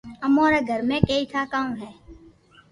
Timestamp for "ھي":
1.81-1.89